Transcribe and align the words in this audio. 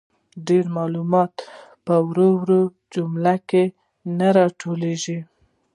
ډیر 0.47 0.65
معلومات 0.77 1.33
په 1.85 1.95
وړو 2.07 2.27
وړو 2.39 2.61
جملو 2.93 3.35
کي 3.49 3.63
نه 4.17 4.27
راټولیږي. 4.37 5.19